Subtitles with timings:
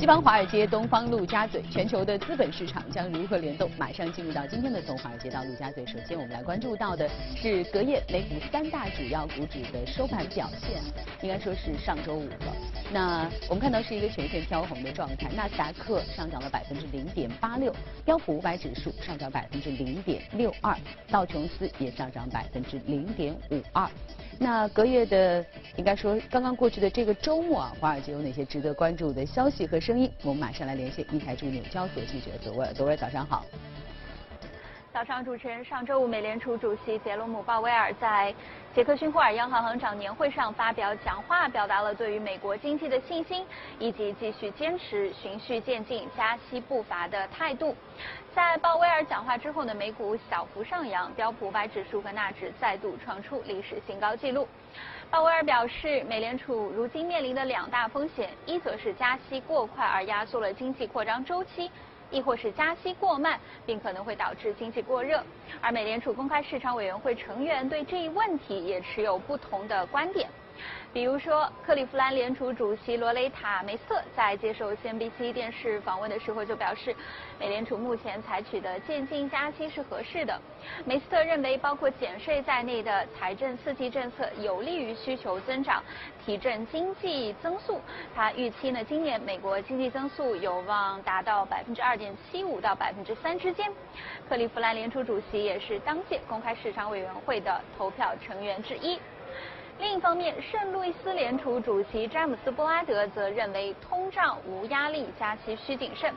[0.00, 3.70] 西方华尔街、东方陆家嘴，全球的资本市场将如何联动？
[3.76, 5.84] 马上进入到今天的从华尔街到陆家嘴。
[5.84, 7.06] 首先，我们来关注到的
[7.36, 10.80] 是隔夜美股三大主要股指的收盘表现，
[11.20, 12.36] 应该说是上周五了。
[12.92, 17.72] 那我们看到是一个全线飘红的状态，纳斯达克上涨了百分之零点八六，
[18.04, 20.76] 标普五百指数上涨百分之零点六二，
[21.08, 23.88] 道琼斯也上涨百分之零点五二。
[24.38, 25.44] 那隔夜的，
[25.76, 30.10] 应该说刚刚过去的这个周末啊，华尔街有哪些值得关注的消息和声音？
[30.22, 33.44] 我们马上来连线一台驻纽交所记者德威尔，德威尔早上好。
[34.92, 38.34] 早上，主持人，上周五，美联储主席杰罗姆·鲍威尔在
[38.74, 43.46] 杰克逊霍尔央行行长年会上发表讲话，表达了对于美国经济的信心，
[43.78, 47.76] 以及继续坚持循序渐进加息步伐的态度。
[48.34, 54.48] 在鲍威尔讲话之后呢，美股小幅上扬，标普五百指数和纳指再度创出历史新高纪录。
[55.08, 61.70] 鲍威尔表示，美联储如今面临的两大风险，一则是加息过快而压缩了经济扩张周期。
[62.10, 65.22] 亦或是加息过慢，并可能会导致经济过热，
[65.60, 70.28] 而美联储公开市场委员会成员对这一问题也持有不同的观点。
[70.92, 76.94] 比如说，克利夫兰联储主席罗雷塔梅斯特在接受 CNBC 电视访问的时候就表示，
[77.38, 80.36] 美联储目前采取的渐进加息是合适的。
[80.84, 85.80] 梅斯特认为，包括减税在内的财政刺激政策有利于需求增长，
[86.26, 87.80] 提振经济增速。
[88.12, 93.72] 他预期呢，今年美国经济增速有望达到百分之二点七五到百分之三之间。
[94.28, 98.98] 克利夫兰联储主席也是当届公开市场委员会的投票成员之一。
[99.80, 106.12] 另一方面，圣路易斯联储主席詹姆斯·布拉德则认为通胀无压力，加息需谨慎。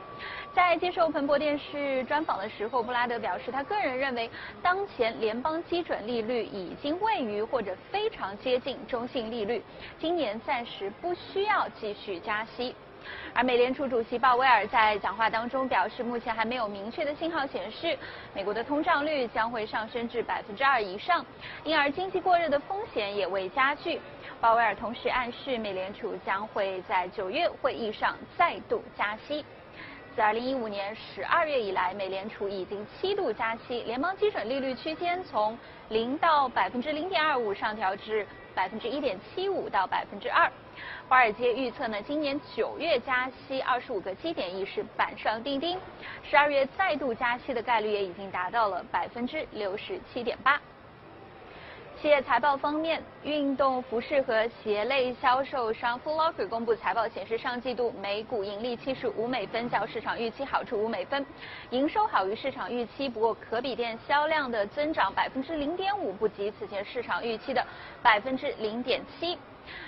[0.52, 4.30] 在接受彭博电视专访的时候，布拉德表示，他个人认为
[4.62, 9.64] 当前联邦基准利率已经位于或者非常接近中性利率，
[9.98, 12.76] 今年暂时不需要继续加息。
[13.32, 17.98] 而美联储主席鲍威尔在讲话当中表示，目前还没有明确的信号显示
[18.32, 21.24] 美国的通胀率将会上升至百分之二以上，
[21.64, 24.00] 因而经济过热的风险也未加剧。
[24.40, 29.44] 鲍威尔同时暗示，美联储将会在九月会议上再度加息。
[30.14, 40.48] 自二零一五年十二月以来，美联储已经七度加息，联邦基准利率区间从零到百分之零点二五上调至百分之一点七五到百分之二。
[41.06, 45.78] 华尔街预测呢，今年九月加息二十五个基点已是板上钉钉，
[46.22, 50.58] 十二月再度加息的概率也已经达到了百分之六十七点八。
[52.00, 61.24] 企业财报方面，运动服饰和鞋类销售商 f o o l o c k e r 公布财报显示，上季度每股盈利七十五美分，较市场预期好出五美分，
[61.70, 63.08] 营收好于市场预期。
[63.08, 67.64] 不过，可比店销量的增长百分之零点五不及此前市场预期的
[68.02, 69.38] 百分之零点七。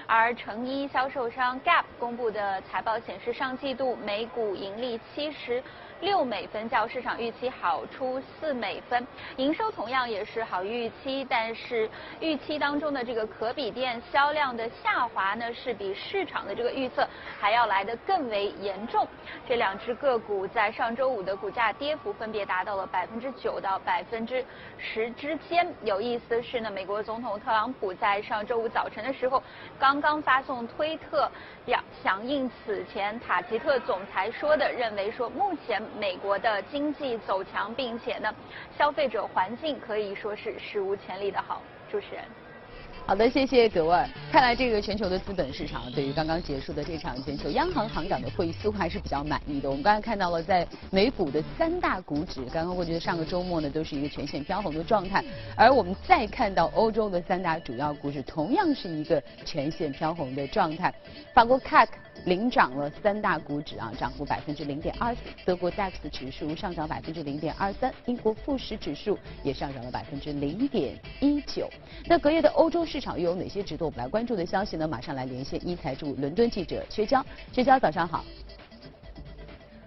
[0.06, 5.62] 而成衣销售商 Gap 公布的财报显示，上季度每股盈利七十
[6.00, 11.88] 六美分，较市场预期好出四美分，营收同样也是好于预期，但是
[12.20, 17.06] 预期当中的这个可比店销量的下滑呢，是比市场的这个预测
[17.40, 19.06] 还要来得更为严重。
[19.48, 24.44] 这两只个股在上周五的股价跌幅分别达到了百分之九到百分之
[24.78, 25.66] 十之间。
[25.82, 29.42] 有意思的是呢，美国总统特朗普在上周五早晨的时候。
[29.78, 31.30] 刚刚发送推特
[31.64, 38.34] 表响应此前塔吉特总裁说的，认为说目前美国的经济走强，并且呢
[38.76, 41.62] 消费者环境可以说是史无前例的好。
[41.90, 42.24] 主持人。
[43.06, 44.10] 好的，谢谢德万。
[44.32, 49.70] 看来这个全球的资本市场对于刚刚结束的这场全球央行行长的会议似乎还是比较满意的。
[49.70, 55.24] 我们刚才看到了，在美股的三大股指，刚刚过去的上个周末呢，都是一个全线飘红的状态。
[55.56, 60.92] 而我们再看到欧洲的三大主要股指，同样是一个全线飘红的状态。
[61.32, 61.86] 法国 CAC。
[62.24, 65.20] 领涨了三大股指啊，涨幅百分之零点二四。
[65.44, 71.68] 德国 DAX 指数上涨百分之零点二三，英国富时指数也上涨了百分之零点一九。
[72.06, 74.88] 那隔夜的欧洲市场又有哪些值得我们来关注的消息呢？
[74.88, 78.24] 马上来连线一财驻伦敦记者薛娇，薛娇早上好。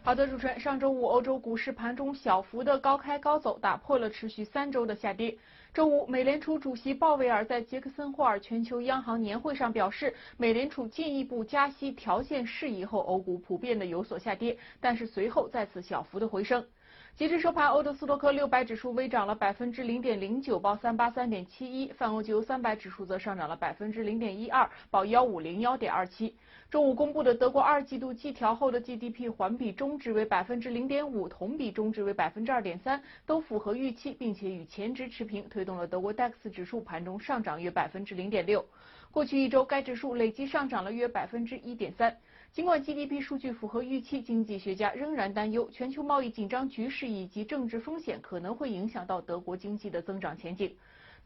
[0.01, 5.35] 好的，主持人，上周五欧洲股市盘中小幅的高开高走，打破了持续三周的下跌。
[5.71, 16.65] 周五，美联储主席鲍威尔在杰克森霍尔全球央行年会上表示，美联储进一步加息条件适宜后，欧股普遍的有所下跌，但是随后再次小幅的回升。
[17.15, 26.35] 截至收盘，欧德斯托克六百指数微涨了百分之零点零九，报三八三点七一；泛欧九三百指数则上涨了百分之零点一二，报幺五零幺点二七。
[26.69, 38.63] 中午公布的德国二季度季调后的 GDP 环比中值为百分之零点五，同比中值为百分之二点三，都符合预期，并且与前值持平，推动了德国 DAX 指数盘中上涨约百分之零点六。
[39.09, 42.15] 过去一周，该指数累计上涨了约百分之一点三。
[42.51, 50.71] 尽管 GDP 数据符合预期，经济学家仍然担忧全球贸易紧张局势以及政治风险可能会影响到德国经济的增长前景。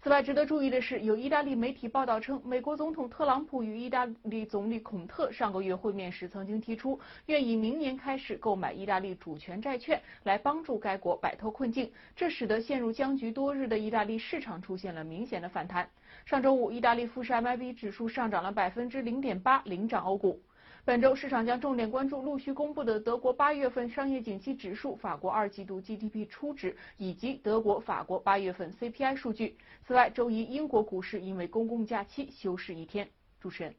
[0.04, 11.90] 此外，值得注意的是，有意大利媒体报道称，美国总统特朗普与意大利总理孔特上个月会面时，曾经提出愿以明年开始购买意大利主权债券，来帮助该国摆脱困境。
[12.18, 15.88] 这使得陷入僵局多日的意大利市场出现了明显的反弹。
[16.26, 20.38] 上周五，意大利富时 MIB 指数上涨了百分之零点八，领涨欧股。
[20.86, 29.58] 本周市场将重点关注陆续公布的德国八月份商业景气指数、法国二季度 GDP 初值以及德国、法国八月份 CPI 数据。
[29.88, 33.08] 此外，周一英国股市因为公共假期休市一天。
[33.40, 33.74] 主持人，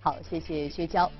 [0.00, 1.10] 好，谢谢薛娇。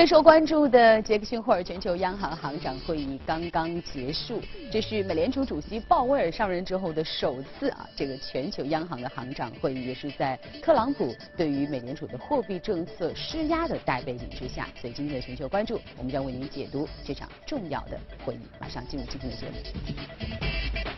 [0.00, 4.40] 备受关注的杰克逊霍尔全球央行行长会议刚刚结束，
[4.72, 14.66] 这是美联储主席鲍威尔上任之后的首次啊，这个全球央行的行长会议也是在特朗普对于美联储的货币政策施压的大背景之下。
[14.80, 18.40] 所以今天的全球关注，我们将为您解读这场重要的会议。
[18.58, 20.89] 马上进入今天的节目。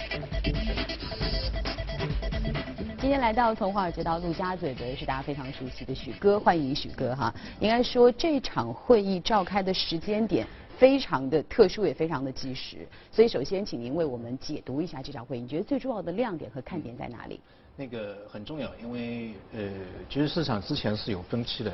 [3.02, 7.34] 今天来到从华尔街到陆家嘴的是大家非常熟悉的许哥，欢迎许哥哈。
[7.58, 10.46] 应该说这场会议召开的时间点
[10.78, 12.86] 非常的特殊，也非常的及时。
[13.10, 17.40] 所以首先请您为我们解读一下这场会议，你觉得最重要的亮点和看点在哪里？
[17.74, 19.68] 那个很重要，因为呃，
[20.08, 21.72] 其实市场之前是有分歧的，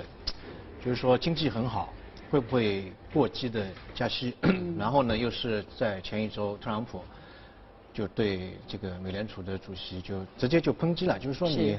[0.82, 1.92] 就是说经济很好，
[2.30, 4.34] 会不会过激的加息？
[4.78, 7.02] 然后呢，又是在前一周特朗普。
[7.98, 11.76] 就对这个美联储的主席就直接就抨击了，就是说你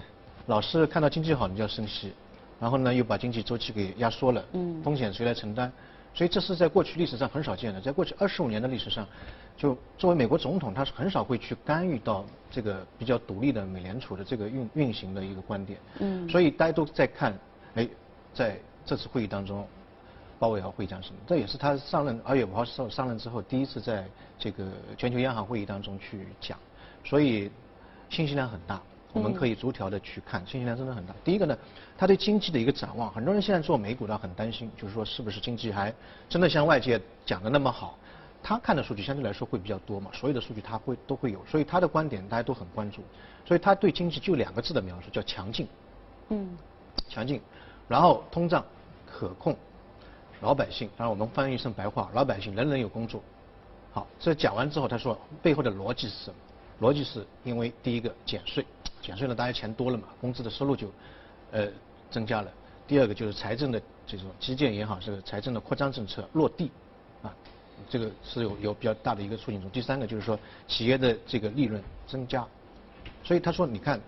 [0.47, 2.11] 老是看到经济好你就要升息，
[2.59, 5.71] 然后呢又把经济周期给压缩了，嗯风险谁来承担？
[6.13, 9.07] 所以这是在过去历史上很少见的，在过去二十五年的历史上，
[9.55, 15.79] 就作为美国总统他是很少会去干预到这个比较独立的美联储的这个运运行的一个观点。
[15.99, 17.33] 嗯，所以大家都在看，
[17.75, 17.87] 哎，
[18.33, 19.65] 在这次会议当中。
[20.39, 21.15] 鲍威尔会讲什么？
[21.27, 24.05] 这也是他上任二月五号上上任之后第一次在
[24.37, 24.65] 这个
[24.97, 26.57] 全球央行会议当中去讲，
[27.03, 27.51] 所以
[28.09, 28.81] 信息量很大。
[29.11, 31.15] 我们可以逐条的去看，信息量真的很大。
[31.23, 31.57] 第一个呢，
[31.97, 35.91] 他对经济的一个展望，很多人现在做美股的很担心，就是说是不是经济还
[36.29, 37.97] 真的像外界讲的那么好？
[38.43, 43.01] 他看的数据相对来说会比较多嘛，所有的数据他会都会有，所以他的观点大家都很关注。
[43.45, 45.67] 所以他对经济就两个字的描述叫强劲。
[46.29, 46.55] 嗯。
[47.09, 47.41] 强劲，
[47.87, 48.63] 然后通胀
[49.07, 49.57] 可控。
[50.41, 53.21] 老百姓，当然我们翻译成白话，老百姓人人有工作。
[53.91, 56.87] 好，这讲完之后，他说背后的逻辑是什么？
[56.87, 58.65] 逻辑是因为第一个减税，
[59.01, 60.89] 减税了大家钱多了嘛，工资的收入就
[61.51, 61.67] 呃
[62.09, 62.49] 增加了。
[62.87, 66.71] 第二个就是财政的这种基建也好，是财政的扩张政策落地
[67.21, 67.35] 啊，
[67.89, 69.71] 这个是有有比较大的一个促进作用。
[69.71, 72.47] 第三个就是说企业的这个利润增加，
[73.23, 73.99] 所以他说你看。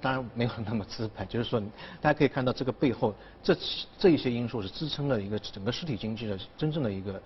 [0.00, 1.60] 当然没有那么资本，就是说，
[2.00, 3.56] 大家可以看到这个背后，这
[3.98, 7.20] 这一些因素是支撑了一个整个实体经济的真正的一个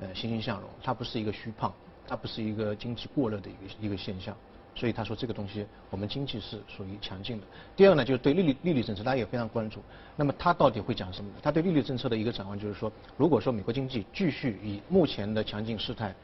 [0.00, 1.72] 呃欣欣向荣，它不是一个虚胖，
[2.06, 4.36] 它不是一个经济过热的一个一个现象，
[4.74, 7.46] 所以他说这个东西我们经济是属于强劲的。
[7.76, 9.80] 第二呢，就是对利率利率政策，大家也非常关注。
[10.16, 11.36] 那么他到底会讲什么呢？
[11.42, 16.14] 他对利率政策的一个展望就是说，如果说美国经济继续以目前的强劲势态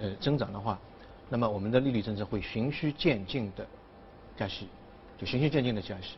[0.00, 0.78] 呃增长的话，
[1.28, 3.66] 那么我们的利率政策会循序渐进的
[4.36, 4.68] 加息。
[5.18, 6.16] 就循序渐进的加息，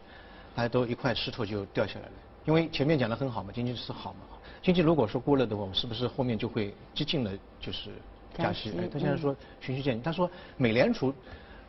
[0.55, 2.13] 大家都一块石头就掉下来了。
[2.45, 4.21] 因为前面讲的很好嘛，经济是好嘛，
[4.63, 7.31] 经济如果说过热的话，我们是不是后面就会激进的，
[7.61, 7.91] 就是
[8.37, 8.71] 加息？
[8.79, 10.03] 哎，他现在说循序渐进。
[10.03, 11.15] 他说美联储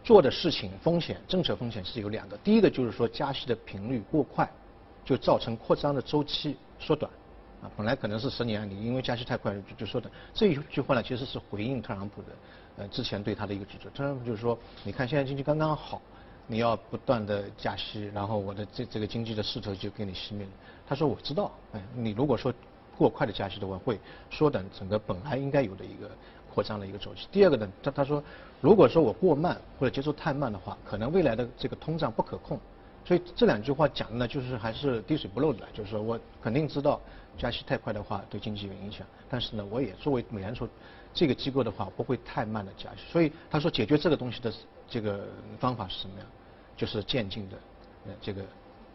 [0.04, 4.50] 做的事情风险，政策风险是有两个，第一个就是说加息的频率过快，
[5.06, 7.12] 就造成扩张的周期缩短。
[7.62, 10.12] 啊，本来可能是十年你，因为加息太快就就缩短。
[10.34, 12.28] 这一句话呢，其实是回应特朗普的，
[12.78, 13.90] 呃，之前对他的一个指责。
[13.90, 16.02] 特朗普就是说，你看现在经济刚刚好。
[16.52, 20.52] 你要不断的加息，然后我的这这个经济的势头就给你熄灭了。
[20.86, 22.54] 他说我知道，哎，你如果说
[22.98, 23.98] 过快的加息的话，会
[24.30, 26.12] 缩短整个本来应该有的一个
[26.54, 27.26] 扩张的一个周期。
[27.32, 28.22] 第二个呢，他他说，
[28.60, 32.60] 如果说我过慢或者节奏太慢的话，可能未来的这个通胀不可控。
[33.06, 37.00] 所以这两句话讲的呢，就是还是滴水不漏的，就是说我肯定知道
[37.38, 40.68] 加息太快的话对经济有影响，但是呢，我也作为美联储
[41.14, 42.98] 这个机构的话，不会太慢的加息。
[43.10, 44.54] 所以他说解决这个东西的
[44.90, 45.26] 这个
[45.58, 46.28] 方法是什么样？
[46.82, 47.58] 就是渐进的，
[48.08, 48.42] 呃，这个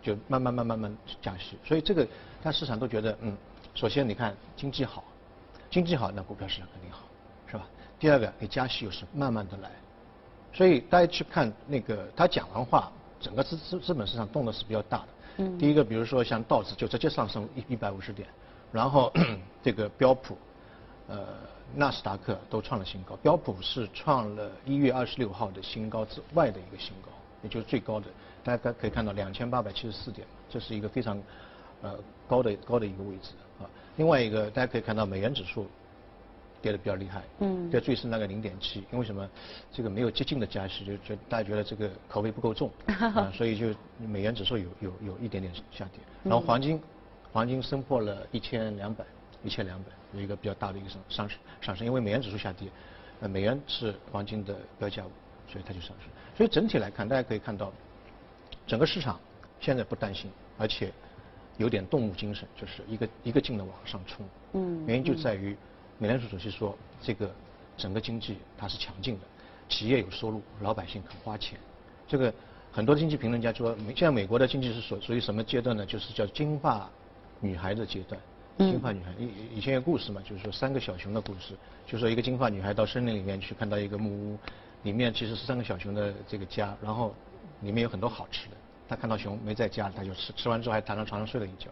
[0.02, 2.04] 就慢慢慢慢慢降息，所以这个，
[2.42, 3.36] 但市场都觉得，嗯，
[3.76, 5.04] 首先你看经济好，
[5.70, 7.04] 经济好那股票市场肯定好，
[7.46, 7.64] 是吧？
[8.00, 9.70] 第二个你加息又是慢慢的来，
[10.52, 12.90] 所以大家去看那个他讲完话，
[13.20, 15.08] 整个资资资本市场动的是比较大的。
[15.36, 15.56] 嗯。
[15.56, 18.28] 第一个，比如说像道指就直接上升一一百五十点，
[18.72, 19.12] 然后
[19.62, 20.36] 这个标普，
[21.06, 21.24] 呃，
[21.76, 27.12] 纳斯达克都创了新高，标普是创了一月二十六号的新高之外的一个新高。
[27.46, 28.06] 也就是最高的，
[28.42, 31.22] 大家可以看到两千八百七十四点，这是一个非常
[31.80, 31.96] 呃
[32.28, 33.70] 高的高的一个位置啊。
[33.96, 35.66] 另外一个大家可以看到美元指数
[36.60, 39.28] 跌的比较厉害，嗯，跌最深那个零点七，因为什么？
[39.72, 42.68] 这个没有激进的加息，就就大家觉得这个口味不够重
[43.14, 46.00] 啊，所以就美元指数有有有一点点下跌。
[46.24, 46.80] 然后黄金，
[47.32, 49.04] 黄金升破了一千两百，
[49.44, 52.68] 一千两百有一个比较大的一个上上升上升，因为美元指数下跌，
[53.20, 55.10] 呃，美元是黄金的标价物，
[55.48, 56.08] 所以它就上升。
[56.36, 57.72] 所以整体来看，大家可以看到，
[58.66, 59.18] 整个市场
[59.60, 60.92] 现在不担心，而且
[61.56, 64.26] 有点动物精神，就是一个一个劲的往上冲。
[64.52, 64.84] 嗯。
[64.86, 65.56] 原因就在于。
[65.98, 67.34] 美联储主席说，这个
[67.74, 69.24] 整个经济它是强劲的，
[69.66, 71.58] 企业有收入，老百姓肯花钱。
[72.06, 72.30] 这个
[72.70, 75.86] 很多经济评论家说，现在美国的经济是属属于什么阶段呢？
[75.86, 76.86] 就是叫金发
[77.40, 78.20] 女孩的阶段。
[78.58, 81.54] 金发女孩，以以前有故事嘛，就是说三个小熊的故事，
[81.86, 84.38] 就说一个金发女孩到森林里面去，看到一个木屋，
[84.86, 87.12] 里面其实是三个小熊的这个家，然后
[87.62, 88.56] 里面有很多好吃的。
[88.88, 91.68] 他看到熊没在家，他就吃，吃完之后还躺在床上睡了一觉。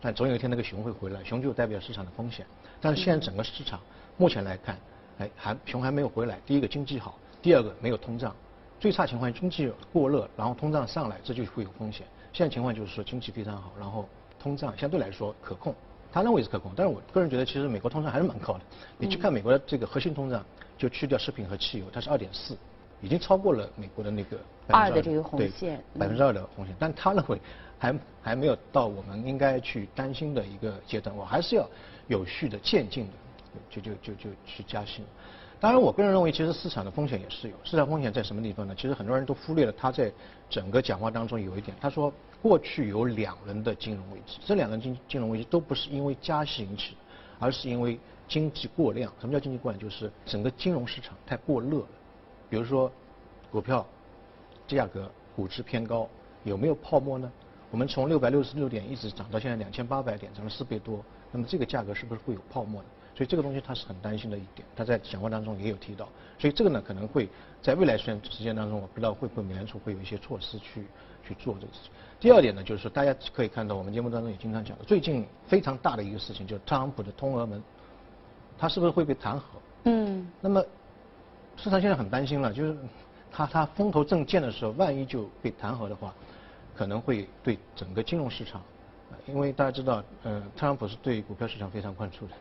[0.00, 2.44] 但总有一天那个熊会回来，熊就代表市场的风险。
[2.80, 3.78] 但是现在整个市场
[4.16, 4.76] 目前来看，
[5.18, 6.40] 哎，还熊还没有回来。
[6.44, 8.34] 第一个经济好，第二个没有通胀。
[8.80, 12.04] 最差情况经济过热，然后通胀上来，这就会有风险。
[12.32, 14.08] 现在情况就是说经济非常好，然后
[14.40, 15.72] 通胀相对来说可控。
[16.12, 18.60] 他认为是可控，但是我个人觉得其实美国通胀还是蛮高的。
[18.98, 20.44] 你去看美国的这个核心通胀，
[20.82, 22.58] 就去掉食品和汽油，它是二点四。
[23.00, 24.36] 已经超过了美国的那个
[24.66, 27.40] 二的这个红线，百分之二的红线，但他认为
[27.78, 31.68] 还还没有到我们应该去担心的一个阶段，我还是要
[32.08, 33.12] 有序的渐进的，
[33.70, 35.04] 就就就就去加息。
[35.60, 38.74] 当然，我个人认为，其实市场的风险也是有，市场风险在什么地方呢？
[38.76, 40.12] 其实很多人都忽略了他在
[40.50, 46.98] 整个讲话当中有一点，他说过去有两轮的金融危机，这两轮金金融危机都不是因为加息引起的，
[47.38, 47.98] 而是因为
[48.32, 49.12] 经济过量。
[49.20, 49.78] 什么叫经济过量？
[49.78, 51.88] 就是整个金融市场太过热了。
[52.48, 52.90] 比如说，
[53.50, 53.86] 股票
[54.66, 56.08] 价格估值偏高，
[56.44, 57.30] 有没有泡沫呢？
[57.70, 61.04] 我们从六百六十六点一直涨到现在两千八百点，涨了四倍多。
[61.30, 62.88] 那么这个价格是不是会有泡沫呢？
[63.14, 66.08] 所以这个东西他是很担心的一点，他在讲话当中也有提到。
[66.38, 67.28] 所以这个呢，可能会
[67.60, 70.86] 在未来时间时间当中，我不知道会不会美联储会有一些措施去
[71.26, 71.92] 去做这个事情。
[72.18, 77.62] 第二点呢，就是说大家可以看到，我们节目当中也经常讲的，最近非常大的一个事情，就是特朗普的通俄门，
[78.58, 79.42] 他是不是会被弹劾？
[79.84, 80.26] 嗯。
[80.40, 80.64] 那么。
[81.54, 82.74] 市场现在很担心了，就是
[83.30, 86.12] 他他风头正健的时候，万一就被弹劾的话，
[86.74, 88.60] 可能会对整个金融市场，
[89.26, 92.32] 因为大家知道，呃，特朗普是对股票市场非常关注的，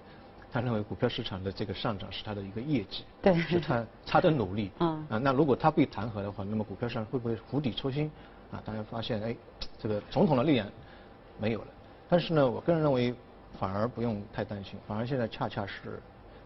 [0.50, 8.10] 他认为股票市场的这个上涨是他的一个业绩，对，是他他的努力，嗯，啊，那如果他被弹劾的话，那么股票市场会不会釜底抽薪？
[8.50, 9.36] 啊，大家发现，哎，
[9.78, 10.66] 这个总统的力量
[11.38, 11.68] 没有了，
[12.08, 13.14] 但是呢，我个人认为
[13.60, 16.00] 反而不用太担心，反而现在恰恰是。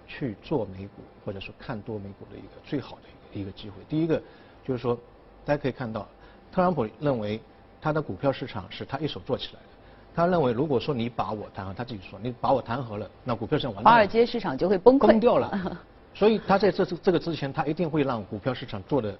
[0.08, 3.78] 去做美股或者说看多美股的一个最好的一个机会。
[3.90, 4.22] 第一个
[4.64, 4.96] 就是说，
[5.44, 6.08] 大家可以看到，
[6.52, 7.42] 特朗普认为
[7.82, 9.68] 他的股票市场是他一手做起来的。
[10.14, 15.76] 他认为如果说你把我弹劾，他自己说你把我弹劾了，那股票市场华尔街市场就会崩溃崩掉了。
[16.14, 19.18] 所以他在这这个之前，他一定会让股票市场做的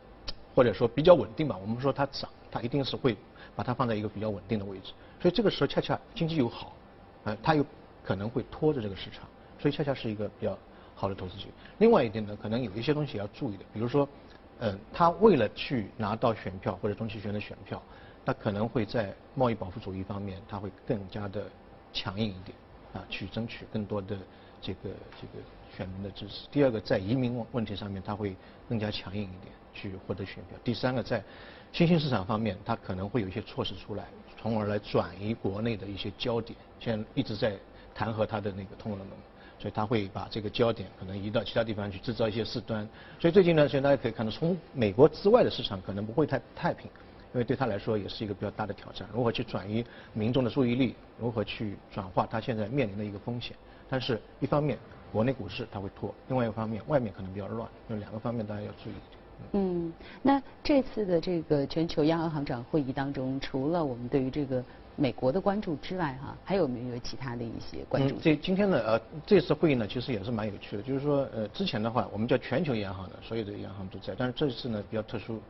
[0.54, 1.58] 或者说比较稳定吧。
[1.60, 3.18] 我们说它涨，它一定是会
[3.56, 4.94] 把它放在一个比较稳定的位置。
[5.20, 6.74] 所以这个时候恰恰经济又好，
[7.26, 7.66] 呃，它有
[8.04, 9.28] 可能会拖着这个市场，
[9.60, 10.58] 所以恰恰是一个比较。
[10.98, 11.52] 好的投资机会。
[11.80, 14.08] 另外一点呢，可能有一些东西要注意的，比如说，
[14.60, 17.84] 嗯，他为了去拿到选票或者中期选的选票，
[18.26, 21.50] 他可能会在贸易保护主义方面，他会更加的
[21.92, 22.58] 强硬一点，
[22.94, 24.18] 啊，去争取更多的
[24.62, 24.84] 这个
[25.20, 25.44] 这个
[25.76, 26.48] 选民的支持。
[26.50, 28.34] 第二个，在移民问问题上面，他会
[28.70, 30.58] 更加强硬一点，去获得选票。
[30.64, 31.22] 第三个，在
[31.74, 34.06] 新兴市场方面，他可能会有一些措施出来，
[34.42, 36.58] 从而来转移国内的一些焦点。
[36.80, 37.56] 现在一直在
[37.94, 39.08] 弹劾他的那个通俄门。
[39.58, 42.88] 所以他会把这个焦点可能移到其他地方去，制造一些事端。
[43.18, 46.92] 所以最近呢，现在大家可以看到，从美国之外的市场可能不会太太平，
[47.34, 49.08] 因为对他来说也是一个比较大的挑战。
[49.14, 50.94] 如何去转移民众的注意力？
[51.18, 53.56] 如何去转化他现在面临的一个风险？
[53.90, 54.78] 但是一方面，
[55.12, 57.68] 国内股市它会拖；另外一方面，外面可能比较乱。
[57.88, 58.94] 有两个方面大家要注意。
[59.54, 59.92] 嗯，
[60.22, 64.62] 那这次的这个全球央行行长会议当中，除了我们对于这个。
[64.98, 68.16] 美国的关注之外，哈，还有没有其他的一些关注？
[68.22, 70.84] 这今天呢，呃，这次会议呢，其实也是蛮有趣的。
[70.84, 75.42] 就是说，呃，之前的话，我们叫全球央行的，所有的央行都在，但是这次呢比较特殊，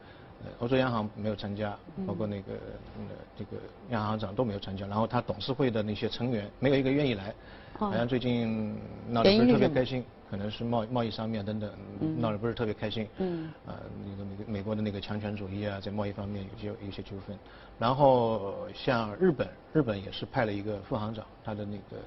[0.60, 3.58] 欧洲央行没有参加，包括那个呃这个
[3.90, 7.34] 央行行长都没有参加，然后他董事会的那些成员没有一个愿意来，
[7.78, 8.78] 好像最近
[9.10, 10.04] 闹得不是特别开心。
[10.28, 11.72] 可能是贸贸易上面等等
[12.18, 17.38] 闹得不是特别开心，嗯，啊那个美美国的那个强权主义啊，在贸易方面有些有些纠纷，
[17.78, 21.98] 然后像日本，日本也是派了一个副行长，他的那个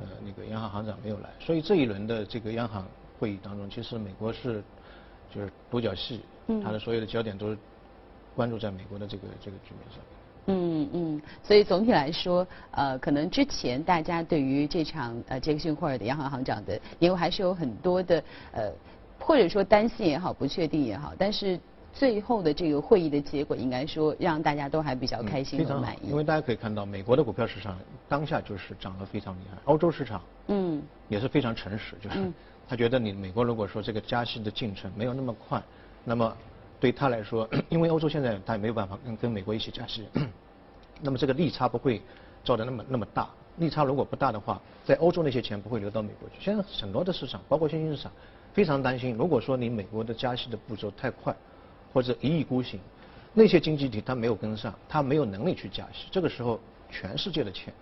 [0.00, 2.86] 呃那个央行行长没有来，所以这一轮的这个央行
[3.18, 4.62] 会议当中，其实美国是
[5.34, 6.20] 就是独角戏，
[6.62, 7.58] 它的所有的焦点都是
[8.34, 10.00] 关注在美国的这个这个局面上。
[10.48, 18.22] 嗯嗯，所以总体来说，呃，可能之前大家对于这场呃杰克逊霍尔的央行行长的年会还是有很多的
[18.52, 18.70] 呃，
[19.18, 21.58] 或者说担心也好，不确定也好，但是
[21.92, 26.10] 最后的这个会议的结果，应该说让大家都还比较开心和满意。
[26.10, 27.76] 因为大家可以看到，美国的股票市场
[28.08, 32.20] 当下就是涨得非常厉害，欧洲市场嗯也是非常诚实，就是
[32.68, 35.60] 他觉得你美国如果说这个加息的进程没有那么快，
[36.06, 36.34] 那么。
[36.78, 40.06] 对他来说， 因为欧洲现在他也没有办法跟跟美国一起加息，
[41.00, 42.02] 那么这个利差不会
[42.44, 43.30] 造的那么那么大。
[43.56, 46.34] 利差如果不大的话，在欧洲那些钱不会流到美国去。
[46.38, 48.12] 现在很多的市场，包括新兴市场，
[48.52, 51.34] 非常担心，如果说你美国的加息的步骤太快，
[51.94, 52.78] 或者一意孤行，
[53.32, 56.60] 那些经济体它没有跟上，它没有能力去加息，这个时候
[56.90, 57.72] 全世界的钱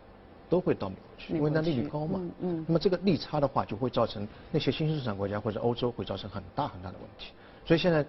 [0.49, 2.21] 都会到美国去，因为它利率高嘛。
[2.39, 2.65] 嗯。
[2.69, 7.33] 那么这个利差的话，就会造成那些新兴市场国家或者欧洲会造成很大很大的问题。
[7.67, 8.05] 所以现在。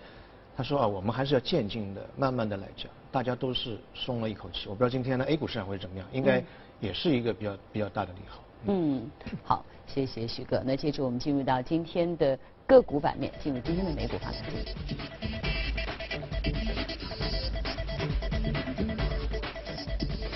[0.57, 4.69] 他说啊，我们还是要渐进的、慢慢的来讲，大家都是松了一口气。
[4.69, 6.41] 我不知道今天的 A 股市场会怎么样，应该
[6.79, 8.41] 也是一个比较比较大的利好。
[8.67, 9.05] 嗯，
[9.43, 10.63] 好，谢谢徐哥。
[10.65, 14.33] 那接着我们进入到今天的个股版面，进入今天的美股盘。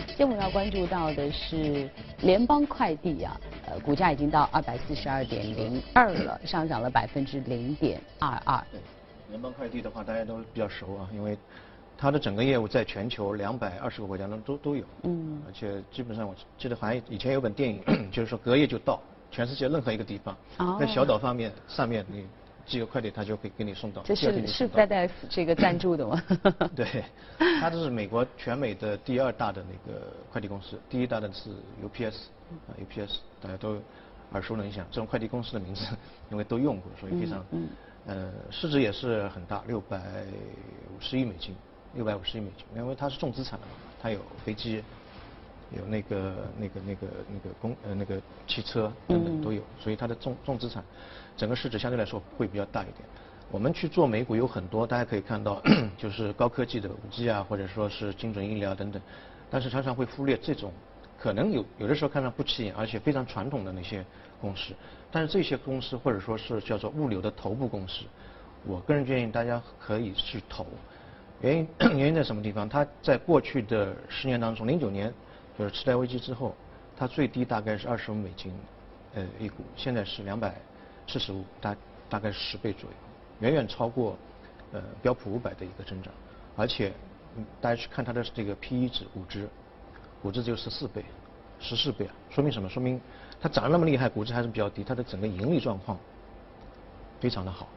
[0.08, 1.90] 今天我们要关注到的是
[2.24, 8.62] 联邦快递啊，呃，股价已经到二百四十二点零二了，上涨了百分之零点二二。
[9.30, 11.38] 联邦快递的话，大家都比较熟啊，因为
[11.98, 14.84] 它的整个业务在全球两百二十个国家中都都有。
[15.04, 15.42] 嗯。
[15.46, 17.82] 而且基本上，我记得好像以前有本电影，
[18.12, 19.00] 就是说隔夜就到
[19.32, 20.36] 全世界任何一个地方，
[20.80, 22.26] 在小岛方面上面你
[22.66, 24.02] 寄个快递，他就会给你送到。
[24.04, 26.24] 这是是戴戴这个赞助的吗？
[26.76, 27.04] 对，
[27.60, 31.50] 它这是美国全美的第二大的那个快递公司，第一大的是
[31.84, 32.16] UPS，
[32.68, 33.78] 啊 UPS 大家都
[34.32, 35.86] 耳熟能详，这种快递公司的名字
[36.32, 37.44] 因为都用过，所以非常。
[38.06, 40.00] 呃，市值也是很大，六百
[40.98, 41.56] 五十亿美金，
[41.94, 44.84] 六百五十亿美金，因为它是重资产的嘛，它有飞机，
[45.78, 50.84] 有那个那个那个那个公呃那个汽车等等都有，所以它的重重资产，
[51.38, 53.08] 整个市值相对来说会比较大一点。
[53.52, 55.62] 我们去做美股有很多，大家可以看到，
[55.98, 59.02] 就是高科技的五 G 啊，或者说是精准医疗等等，
[59.50, 60.72] 但是常常会忽略这种
[61.20, 64.06] 可能有有的时候看上不起眼，而且非常传统的那些
[64.40, 64.74] 公司。
[65.12, 68.06] 但是这些公司或者说是叫做物流的头部公司，
[68.66, 70.66] 我个人建议大家可以去投。
[71.42, 72.68] 原因原因在什么地方？
[72.68, 75.14] 它在过去的十年当中，零九年
[75.58, 76.56] 就是次贷危机之后，
[76.98, 78.54] 它最低大概是二十五美金
[79.16, 80.56] 呃一股，现在是两百
[81.08, 81.76] 四十五，大
[82.10, 82.96] 大概十倍左右，
[83.40, 84.18] 远远超过
[84.74, 86.14] 呃标普五百的一个增长。
[86.56, 86.92] 而且
[87.62, 89.48] 大家去看它的这个 P E 值，估值，
[90.22, 91.04] 估值只有十四倍，
[91.60, 92.70] 十四倍啊，说明什么？
[92.70, 93.00] 说明
[93.42, 95.98] 它涨得那么厉害，估值还是比较低，它的整个盈利状况
[97.20, 97.68] 非常的好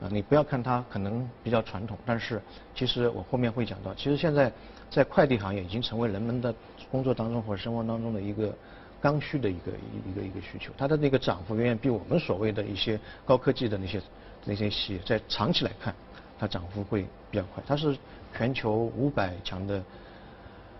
[0.00, 0.08] 啊！
[0.10, 2.40] 你不要看它可能比较传统，但是
[2.74, 4.52] 其实我后面会讲到，其实现在
[4.90, 6.54] 在快递行业已经成为人们的
[6.90, 8.54] 工作当中或者生活当中的一个
[9.00, 9.72] 刚需的一个
[10.06, 10.72] 一个一个需求。
[10.76, 14.02] 它的那个涨幅远远比我们所谓的一些高科技的那些
[14.44, 15.94] 那些企业在长期来看，
[16.38, 17.62] 它涨幅会比较快。
[17.66, 17.96] 它是
[18.36, 19.82] 全球五百强的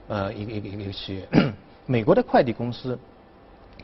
[0.08, 1.28] 呃一个一个一个一个企业，
[1.86, 2.98] 美国的快递公司。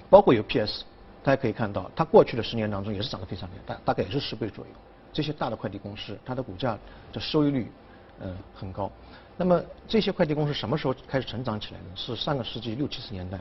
[0.09, 0.85] 包括有 PS，
[1.23, 4.71] 大家可以看到，它过去的十年当中也是涨得非常厉害，大大概也是十倍左右。
[5.11, 6.79] 这些大的快递公司，它的股价
[7.15, 7.73] 的收益率，
[8.21, 8.91] 呃，很高。
[9.39, 11.87] 那么这些快递公司什么时候开始成长起来呢？
[11.95, 13.39] 是上个世纪六七十年代，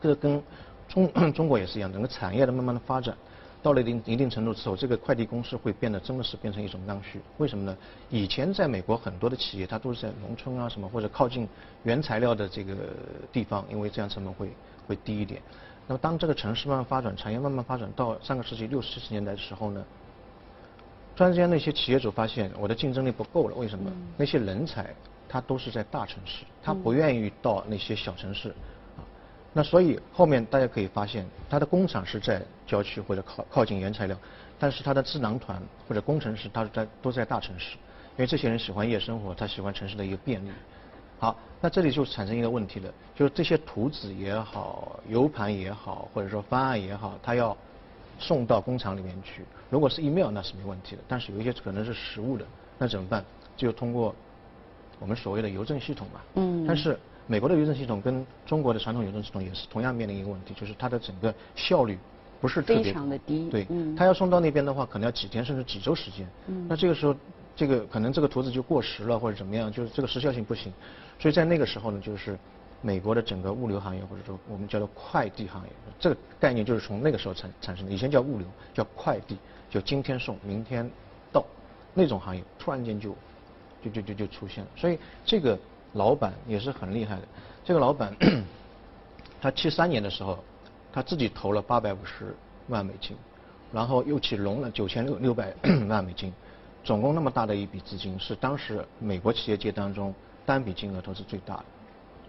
[0.00, 0.42] 这个跟
[0.88, 3.16] 中中国也是一样，整个产业的慢慢的发展，
[3.62, 7.20] 到了一定一定程度之后，这个快递公司会变得真的是变成一种刚需。
[7.38, 7.76] 为什么呢？
[8.10, 11.48] 以前在美国很多的企业，它都是在农村啊什么或者靠近
[11.82, 12.74] 原材料的这个
[13.32, 14.50] 地方，因为这样成本会。
[14.88, 15.42] 会低一点。
[15.88, 19.84] 那么当这个城市慢慢发展，产业慢慢发展到上个世纪六七十年代的时候呢，
[21.16, 23.56] 突然之间那些企业主发现我的竞争力不够了。
[23.56, 23.90] 为什么？
[24.16, 24.94] 那些人才
[25.28, 28.54] 他都是在大城市，他不愿意到那些小城市啊。
[29.56, 34.14] 那所以后面大家可以发现，他的工厂是在郊区或者靠靠近原材料，
[34.58, 40.50] 但是他的智囊团或者工程师他是在都在大城市，因为这些人喜欢夜生活，他喜欢城市的一个便利。
[41.18, 47.56] 好，那这里就产生一个问题了，就是这些图纸也好，U 盘也好，或者说方案也好，它要
[48.18, 49.42] 送到工厂里面去。
[49.70, 52.44] 如果是 email 那是没问题的，但是有一些可能是实物的，
[52.76, 53.24] 那怎么办？
[53.56, 54.14] 就通过
[55.00, 56.20] 我们所谓的邮政系统嘛。
[56.34, 56.66] 嗯。
[56.66, 61.98] 但是美国的邮政系统跟中国的传统邮政系统也是同样面临一个问题，就是它的整个效率
[62.40, 63.48] 不是特别非常的低。
[63.50, 63.66] 对。
[63.96, 66.28] 它要送到那边的话，可能要几天甚至几周时间。
[66.46, 66.66] 嗯。
[66.68, 67.14] 那这个时候。
[67.58, 70.70] 这个可能这个图纸就过时了或者怎么样，就是这个时效性不行，
[71.18, 72.38] 所以在那个时候呢，就是
[72.82, 77.90] 美国的整个物流行业或者说我们叫做快递行业，这个概念就是从那个时候产产生的。
[77.90, 79.38] 以前叫物流，叫快递，
[79.70, 80.86] 就今天送明天
[81.32, 81.42] 到
[81.94, 83.16] 那种行业，突然间就
[83.82, 84.70] 就就就就出现了。
[84.76, 85.58] 所以这个
[85.96, 87.22] 老板也是很厉害的。
[87.64, 88.14] 这个老板，
[89.42, 90.38] 他七三年的时候，
[90.92, 92.34] 他自己投了八百五十
[92.68, 93.16] 万美金，
[93.72, 95.52] 然后又去融了九千六六百
[95.88, 96.32] 万美金，
[96.84, 101.64] 总共那么大的一笔资金，是当时美国企业界当中单笔金额都是最大的。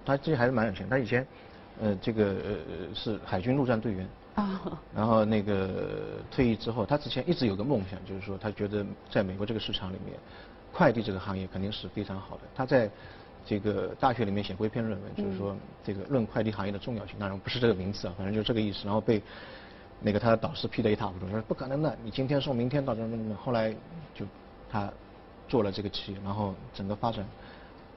[0.06, 1.28] 他自己还是蛮有钱，他以前，
[1.82, 4.08] 呃，这个呃是海军陆战队员。
[4.36, 4.62] 啊。
[4.96, 10.18] 然后那个退役之后，他之前一直有个梦想，就是说他觉得在美国这个市场里面，
[10.72, 12.44] 快递这个行业肯定是非常好的。
[12.56, 12.90] 他在
[13.48, 18.80] 这个大学里面写过一篇论文，就是说这个论快递行业的重要性，当然不是这个名字 啊，反正就是这个意思。
[18.84, 19.22] 然后被
[20.02, 23.74] 那个他的导师批得一塌糊涂，说不可能的，你今天送明天到这么后来
[24.14, 24.26] 就
[24.70, 24.92] 他
[25.48, 27.26] 做了这个企业，然后整个发展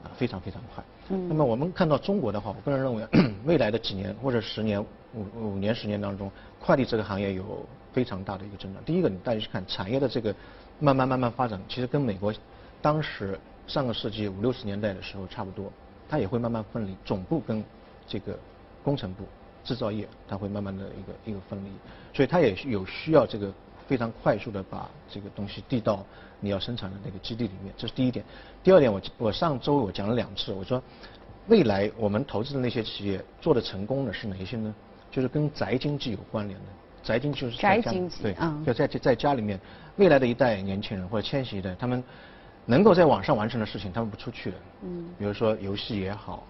[0.05, 0.85] 啊非常非常快。
[1.09, 3.05] 那么我们看到中国的话，我个人认为
[3.45, 4.85] 未来的几年或者十年。
[5.13, 8.81] 五五年十年当中，快递这个行业有非常大的一个增长。
[8.85, 10.33] 第一个，你大家去看产业的这个
[10.79, 12.33] 慢慢慢慢发展，其实跟美国
[12.81, 13.37] 当时
[13.71, 15.73] 上个世纪五六十年代的时候差不多，
[16.09, 17.65] 它也会慢慢分离，总部跟
[18.05, 18.37] 这个
[18.83, 19.25] 工程部、
[19.63, 21.69] 制造业，它会慢慢的一个一个分离，
[22.13, 23.53] 所以它也有需要这个
[23.87, 26.05] 非常快速的把这个东西递到
[26.41, 28.25] 你要生产的那个基地里面，这是第一点。
[28.65, 30.83] 第二点，我我上周我讲了两次，我说
[31.47, 34.75] 未来我们投资的那些企业做的成功的是哪一些呢？
[35.13, 36.67] 就是跟宅经济有关联的，
[37.03, 39.59] 宅经济就是宅经济，对，就在在家里面，
[39.97, 42.03] 未来的一代年轻人或者千禧一代，他们
[42.71, 46.45] 能够在网上完成的事情，他们不出去的，嗯，比如说游戏也好，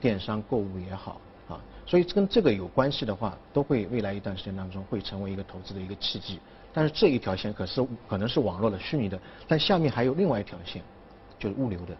[0.00, 1.20] 电商购物也好，
[1.50, 6.38] 啊，所以跟这个有关系的话，都会未来一段时间当中会成为一个投资的一个契机。
[6.72, 10.82] 但是这一条线可是可能是网络的虚拟的，但下面还有另外一条线，
[11.38, 11.94] 就是物流的。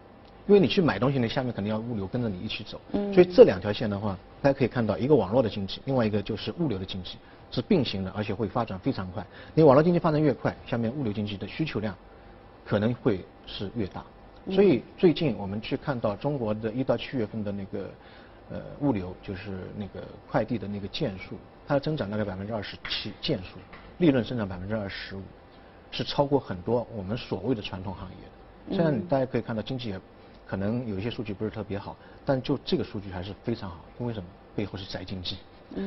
[0.46, 2.80] 因为你去买东西，你下面肯定要物流跟着你一起走，
[3.12, 7.18] 所以这两条线的话，大家可以看到一个网络的经济，另外一个就是物流的经济
[7.52, 9.24] 是并行的，而且会发展非常快。
[9.54, 11.94] 你网络经济发展越快，下面物流经济的需求量
[12.70, 14.04] 可能会是越大。
[14.48, 17.90] 所以最近我们去看到中国的一到七月份的那个
[18.48, 23.58] 呃物流，就是那个快递的那个件数，它的增长大概百分之二十七，件数
[23.98, 25.22] 利润增长百分之二十五，
[25.90, 28.16] 是超过很多我们所谓的传统行业
[28.70, 28.76] 的。
[28.76, 30.00] 虽然大家可以看到经济也。
[30.46, 33.84] 可能有一些数据不是特别好，但就这个数据还是非常好。
[34.00, 34.28] 因为什么？
[34.56, 35.36] 背后是宅经济，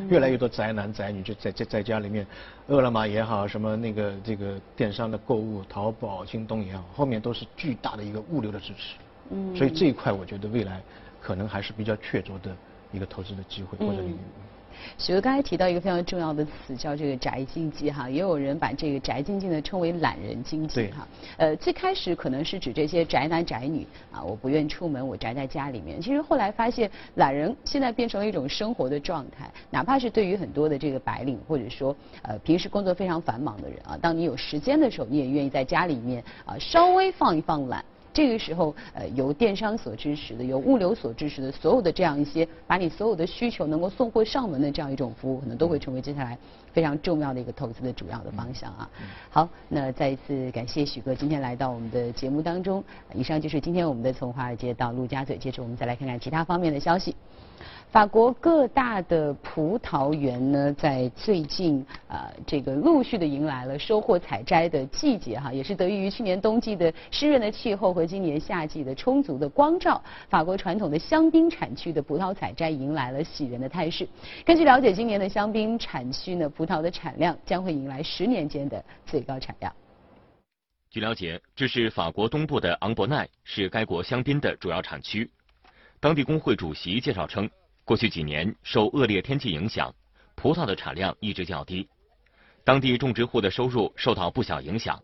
[0.10, 2.26] 越来越多宅男宅女就在在在家里面，
[2.68, 8.96] 饿了么也好，什么那个这个电商的购物，淘宝、京东也好，后面都是巨大的一个物流的支持。
[9.32, 9.56] 嗯。
[9.56, 10.82] 所以这一块，我觉得未来
[11.22, 12.56] 可能还是比较确凿的
[12.92, 14.18] 一个投资的机会或者领域。
[14.98, 21.08] 许哥刚才提到一个非常重要的词，叫这个宅经济哈，也有人把这个宅经济呢称为懒人经济哈。
[21.38, 26.02] 呃，最开始可能是指这些宅男宅女啊，我不愿出门，我宅在家里面。
[26.02, 37.84] 其实后来发现，懒人现在变成了一种生活的状态，哪怕是对于很多的这个白领，或者说呃平时工作非常繁忙的人啊，当你有时间的时候，你也愿意在家里面啊稍微放一放懒。
[38.14, 46.38] 这个时候，呃，由电商所支持的，由物流所支持的，所有的这样一些，把你所有的需求能够送货上门的这样一种服务，可能都会成为接下来
[46.72, 48.90] 非常重要的一个投资的主要的方向啊。
[49.30, 52.84] 好，那再一次感谢许哥今天来到我们的节目当中。
[53.16, 57.16] 以上就是今天我们的从华尔街到陆家嘴，接着我们再来看看其他方面的消息。
[57.94, 74.08] 法国各大的葡萄园呢，在最近啊，这个陆续的迎来了收获采摘的季节哈，也是得益于去年冬季的湿润的气候和今年夏季的充足的光照，法国传统的香槟产区的葡萄采摘迎来了喜人的态势。
[74.44, 79.72] 根据了解，今年的香槟产区呢，葡萄的产量将会迎来十年间的最高产量。
[80.90, 85.30] 据了解，这是法国东部的昂博奈，是该国香槟的主要产区。
[86.00, 87.48] 当地工会主席介绍称。
[87.86, 89.94] 过去几年受恶劣天气影响，
[90.36, 91.88] 葡萄的产量一直较低，
[92.64, 95.02] 当地种植户的收入受到不小影响。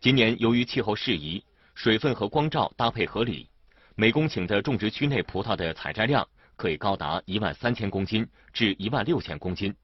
[0.00, 3.46] 今年由于气候适宜，水分和光照搭配合理，
[3.94, 6.26] 每公顷的种植区内葡萄的采摘量
[6.56, 9.74] 可以高达一万三千公斤至一万六千公斤，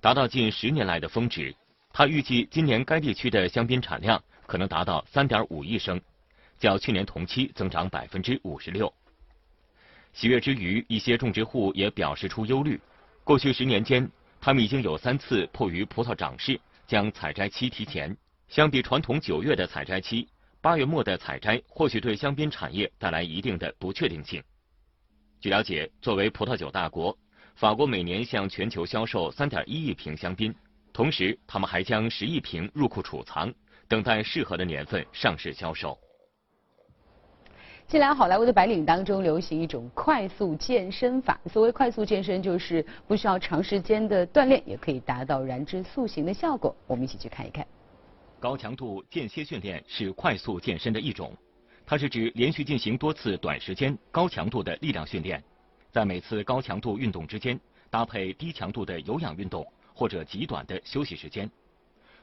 [0.00, 1.54] 达到近十年来的峰值。
[1.92, 6.00] 他预计今年该地区的香槟产量可能达到三点五亿升，
[6.58, 8.92] 较去年同期增长百分之五十六。
[10.12, 12.80] 喜悦之余，一些种植户也表示出忧虑。
[13.24, 14.08] 过去十年间，
[14.40, 18.14] 他们已经有三次迫于葡萄长势，将采摘期提前。
[18.48, 20.28] 相比传统九月的采摘期，
[20.60, 24.42] 八月末的采摘或许对香槟产业带来一定的不确定性。
[25.40, 27.16] 据了解，作为葡萄酒大国，
[27.54, 30.54] 法国每年向全球销售三点一亿瓶香槟，
[30.92, 33.52] 同时他们还将十亿瓶入库储藏，
[33.88, 35.98] 等待适合的年份上市销售。
[37.88, 41.38] 近来好莱坞的白领当中流行一种快速健身法。
[41.52, 46.74] 所谓快速健身，就是不需要长时间的锻炼，也可以达到燃脂塑形的效果。
[46.86, 47.66] 我们一起去看一看。
[48.40, 51.36] 高强度间歇训练是快速健身的一种，
[51.84, 55.42] 它是指连续进行多次短时间高强度的力量训练，
[55.90, 61.48] 在每次高强度运动之间搭配低强度的有氧运动或者极短的休息时间，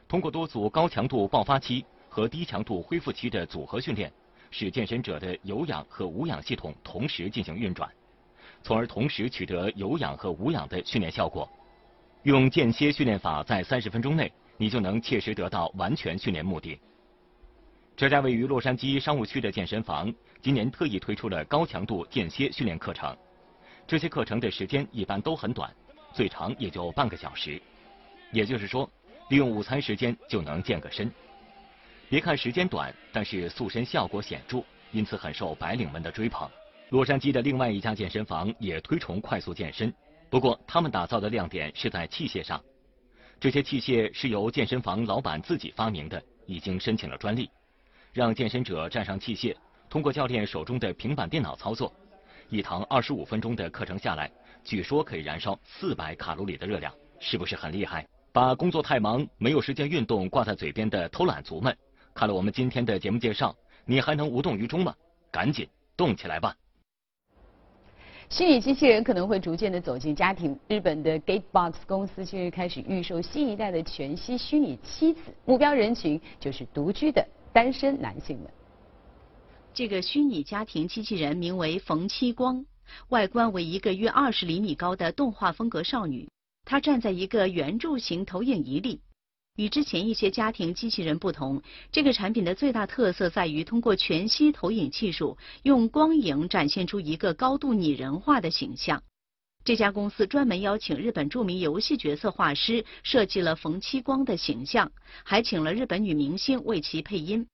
[0.08, 4.12] 通过多组高强度爆发期和低强度恢复期的组合训练，
[4.50, 7.88] 使健身者的有氧和无氧系统同时进行运转，
[8.62, 11.48] 从而同时取得有氧和无氧的训练效果。
[12.24, 16.78] 用间歇训练法，在三十分钟内，你就能切实得到完全训练目的。
[17.96, 23.16] 这家位于洛杉矶商务区的健身房，今年特意推出了高强度间歇训练课程。
[23.86, 25.70] 这些课程的时间一般都很短，
[26.12, 27.60] 最长也就半个小时。
[28.32, 28.90] 也就是说，
[29.28, 31.10] 利用午餐时间就能健个身。
[32.10, 36.50] 别看时间短，但是塑身效果显著，因此很受白领们的追捧。
[36.88, 39.94] 洛杉矶的另外一家健身房也推崇快速健身。
[40.28, 42.60] 不过，他们打造的亮点是在器械上，
[43.38, 47.48] 这些器械是由健身房老板自己发明的，已经申请了专利，
[48.12, 49.54] 让健身者站上器械，
[49.88, 51.94] 通过教练手中的平板电脑操作，
[52.48, 54.28] 一堂二十五分钟的课程下来，
[54.64, 58.04] 据说可以燃烧四百卡路里的热量，是不是很厉害？
[58.32, 61.76] 把工作太忙没有时间运动挂在嘴边的偷懒族们，
[62.14, 64.94] 看了我们今天的节目介绍，你还能无动于衷吗？
[65.30, 66.56] 赶紧动起来吧！
[68.28, 70.58] 虚拟机器人可能会逐渐的走进家庭。
[70.68, 78.50] 日本的 Gatebox 公司近日开始预售新一代的全息虚拟妻子，目标人群就是独居的单身男性们。
[79.72, 82.64] 这个虚拟家庭机器人名为冯七光，
[83.08, 86.28] 外观为一个约二十厘米高的动画风格少女，
[86.64, 89.00] 她站在一个圆柱形投影仪里。
[89.60, 99.02] 与之前一些家庭机器人不同，这个产品的最大特色在于通过全息投影技术，用光影展现出一个高度拟人化的形象。
[99.62, 104.90] 这家公司专门邀请日本著名游戏角色画师设计了冯七光的形象，
[105.24, 107.46] 还请了日本女明星为其配音。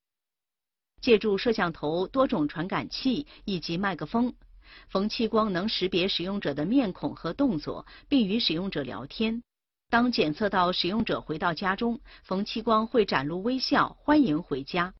[1.01, 4.33] 借助摄像头、多种传感器以及麦克风，
[4.89, 9.43] 冯七光能识别使用者的面孔和动作，并与使用者聊天。
[9.89, 14.95] 当检测到使用者回到家中，冯七光会展露微笑，欢迎回家。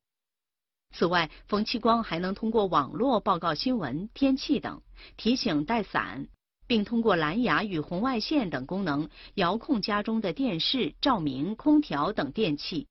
[0.95, 4.81] 此外，冯七光还能通过网络报告新闻、天气等，
[5.17, 6.27] 提醒带伞，
[6.67, 12.87] 并通过蓝牙与红外线等功能遥控家中的电视、照明、空调等电器。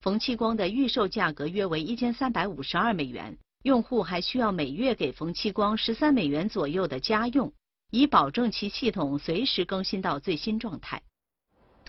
[0.00, 7.52] 冯七光的预售价格约为一千三百五十二美元，用户还需要每月给冯七光十三美元左右的家用。
[7.90, 11.02] 以保证其系统随时更新到最新状态。